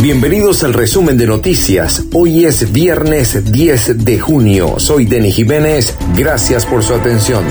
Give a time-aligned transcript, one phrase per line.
[0.00, 2.04] Bienvenidos al resumen de noticias.
[2.14, 4.78] Hoy es viernes 10 de junio.
[4.78, 5.96] Soy Denis Jiménez.
[6.14, 7.42] Gracias por su atención.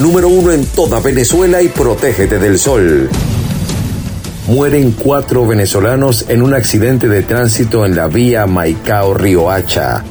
[0.00, 3.08] número uno en toda Venezuela y protégete del sol.
[4.48, 10.02] Mueren cuatro venezolanos en un accidente de tránsito en la vía Maicao-Riohacha.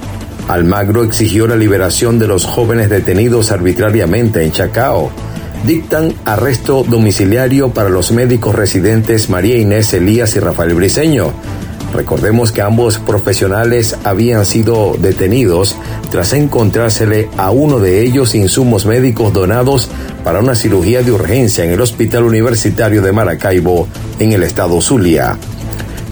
[0.48, 5.12] Almagro exigió la liberación de los jóvenes detenidos arbitrariamente en Chacao.
[5.66, 11.34] Dictan arresto domiciliario para los médicos residentes María Inés Elías y Rafael Briceño
[11.94, 15.76] Recordemos que ambos profesionales habían sido detenidos
[16.12, 19.90] tras encontrársele a uno de ellos insumos médicos donados
[20.24, 23.88] para una cirugía de urgencia en el Hospital Universitario de Maracaibo,
[24.20, 25.38] en el estado Zulia.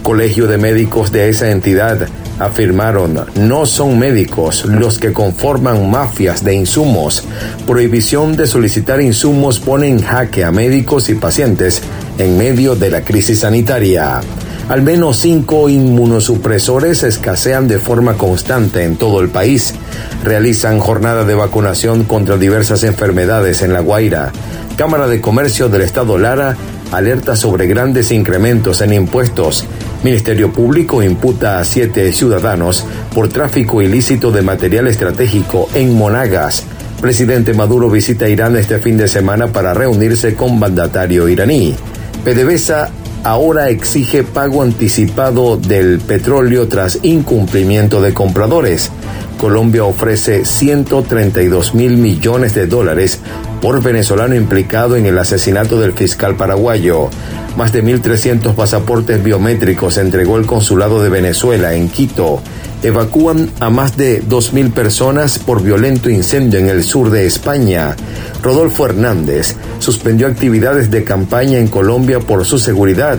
[0.02, 6.54] Colegio de médicos de esa entidad afirmaron no son médicos los que conforman mafias de
[6.54, 7.24] insumos.
[7.66, 11.82] Prohibición de solicitar insumos pone en jaque a médicos y pacientes
[12.18, 14.20] en medio de la crisis sanitaria.
[14.68, 19.74] Al menos cinco inmunosupresores escasean de forma constante en todo el país.
[20.22, 24.30] Realizan jornada de vacunación contra diversas enfermedades en La Guaira.
[24.76, 26.54] Cámara de Comercio del Estado Lara
[26.92, 29.64] alerta sobre grandes incrementos en impuestos.
[30.04, 32.84] Ministerio Público imputa a siete ciudadanos
[33.14, 36.64] por tráfico ilícito de material estratégico en Monagas.
[37.00, 41.74] Presidente Maduro visita Irán este fin de semana para reunirse con mandatario iraní.
[42.22, 42.90] PDVSA
[43.24, 48.90] ahora exige pago anticipado del petróleo tras incumplimiento de compradores.
[49.38, 53.20] Colombia ofrece 132 mil millones de dólares
[53.62, 57.08] por venezolano implicado en el asesinato del fiscal paraguayo.
[57.56, 62.40] Más de 1.300 pasaportes biométricos entregó el Consulado de Venezuela en Quito.
[62.82, 67.96] Evacúan a más de 2.000 personas por violento incendio en el sur de España.
[68.42, 73.18] Rodolfo Hernández suspendió actividades de campaña en Colombia por su seguridad.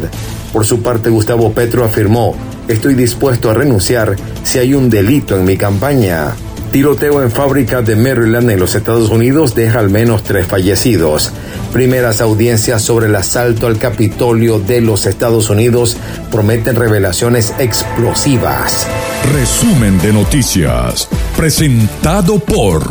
[0.54, 2.36] Por su parte, Gustavo Petro afirmó,
[2.68, 6.34] estoy dispuesto a renunciar si hay un delito en mi campaña.
[6.72, 11.32] Tiroteo en fábrica de Maryland en los Estados Unidos deja al menos tres fallecidos.
[11.74, 15.98] Primeras audiencias sobre el asalto al Capitolio de los Estados Unidos
[16.30, 18.86] prometen revelaciones explosivas.
[19.34, 21.08] Resumen de noticias.
[21.36, 22.84] Presentado por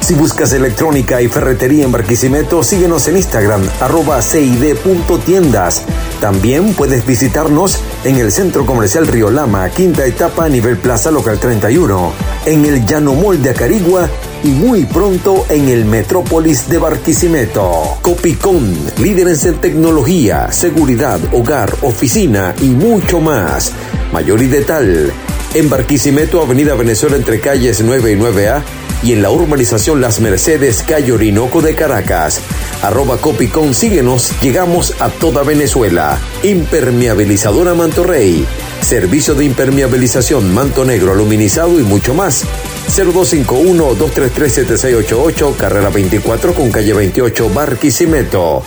[0.00, 5.82] Si buscas electrónica y ferretería en Barquisimeto, síguenos en Instagram, arroba cid.tiendas.
[6.20, 12.12] También puedes visitarnos en el Centro Comercial Río Lama, quinta etapa nivel Plaza Local 31,
[12.46, 14.08] en el Llano de Acarigua
[14.42, 17.98] y muy pronto en el Metrópolis de Barquisimeto.
[18.00, 23.72] Copicón, líderes en tecnología, seguridad, hogar, oficina y mucho más.
[24.12, 25.12] Mayor y de tal.
[25.54, 28.62] En Barquisimeto, Avenida Venezuela entre calles 9 y 9A
[29.02, 32.40] y en la urbanización Las Mercedes, calle Orinoco de Caracas.
[32.82, 36.18] Arroba Copicón, síguenos, llegamos a toda Venezuela.
[36.42, 38.46] Impermeabilizadora Manto Rey.
[38.80, 42.44] Servicio de impermeabilización, manto negro, aluminizado y mucho más.
[42.88, 48.62] 0251-233-7688, carrera 24 con calle 28, Barquisimeto.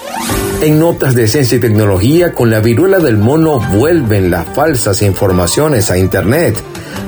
[0.61, 5.89] En notas de ciencia y tecnología, con la viruela del mono vuelven las falsas informaciones
[5.89, 6.55] a Internet.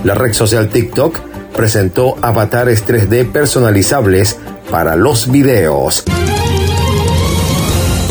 [0.03, 4.37] La red social TikTok presentó avatares 3D personalizables
[4.69, 6.03] para los videos.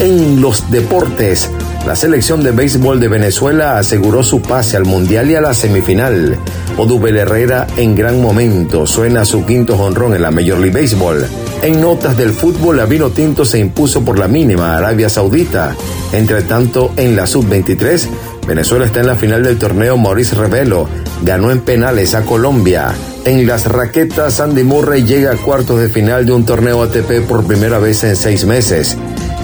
[0.00, 1.50] En los deportes,
[1.86, 6.38] la selección de béisbol de Venezuela aseguró su pase al Mundial y a la semifinal.
[6.76, 11.26] Odubel Herrera en gran momento suena su quinto jonrón en la Major League Baseball.
[11.62, 15.74] En notas del fútbol, la Vino Tinto se impuso por la mínima Arabia Saudita.
[16.12, 18.08] Entre tanto, en la Sub-23,
[18.46, 20.88] Venezuela está en la final del torneo Maurice Revelo.
[21.22, 22.92] Ganó en penales a Colombia.
[23.24, 27.46] En las raquetas, Andy Murray llega a cuartos de final de un torneo ATP por
[27.46, 28.96] primera vez en seis meses.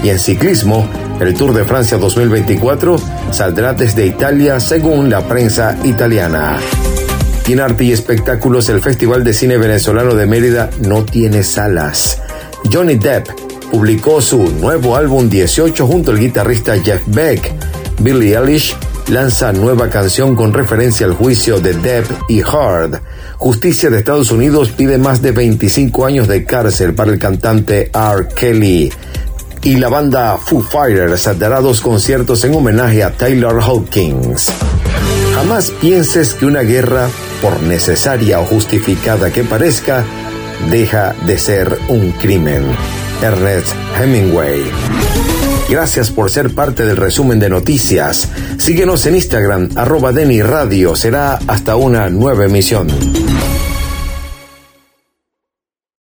[0.02, 0.88] Y en ciclismo,
[1.20, 2.96] el Tour de Francia 2024
[3.30, 6.58] saldrá desde Italia según la prensa italiana.
[7.46, 12.20] en arte y espectáculos, el Festival de Cine Venezolano de Mérida no tiene salas.
[12.70, 13.28] Johnny Depp
[13.70, 17.52] publicó su nuevo álbum 18 junto al guitarrista Jeff Beck.
[18.00, 18.76] Billie Eilish
[19.08, 23.00] lanza nueva canción con referencia al juicio de Depp y Hard.
[23.36, 28.28] Justicia de Estados Unidos pide más de 25 años de cárcel para el cantante R.
[28.34, 28.92] Kelly
[29.62, 34.52] y la banda Foo Fighters dará dos conciertos en homenaje a Taylor Hawkins.
[35.34, 37.08] Jamás pienses que una guerra,
[37.42, 40.04] por necesaria o justificada que parezca,
[40.70, 42.64] deja de ser un crimen.
[43.22, 45.37] Ernest Hemingway.
[45.68, 48.28] Gracias por ser parte del resumen de noticias.
[48.56, 50.96] Síguenos en Instagram, arroba Deni Radio.
[50.96, 52.88] Será hasta una nueva emisión.